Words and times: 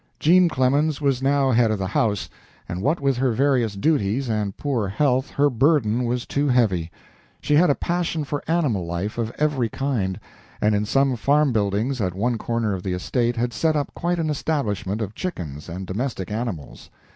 Jean 0.19 0.49
Clemens 0.49 0.99
was 0.99 1.21
now 1.21 1.51
head 1.51 1.69
of 1.69 1.77
the 1.77 1.85
house, 1.89 2.27
and 2.67 2.81
what 2.81 2.99
with 2.99 3.17
her 3.17 3.33
various 3.33 3.75
duties 3.75 4.29
and 4.31 4.57
poor 4.57 4.87
health, 4.87 5.29
her 5.29 5.47
burden 5.47 6.05
was 6.05 6.25
too 6.25 6.47
heavy. 6.47 6.89
She 7.39 7.53
had 7.55 7.69
a 7.69 7.75
passion 7.75 8.23
for 8.23 8.43
animal 8.47 8.87
life 8.87 9.19
of 9.19 9.31
every 9.37 9.69
kind, 9.69 10.19
and 10.59 10.73
in 10.73 10.85
some 10.85 11.15
farm 11.15 11.53
buildings 11.53 12.01
at 12.01 12.15
one 12.15 12.39
corner 12.39 12.73
of 12.73 12.81
the 12.81 12.93
estate 12.93 13.35
had 13.35 13.53
set 13.53 13.75
up 13.75 13.93
quite 13.93 14.17
an 14.17 14.31
establishment 14.31 15.01
of 15.03 15.13
chickens 15.13 15.69
and 15.69 15.85
domestic 15.85 16.31
animals. 16.31 16.89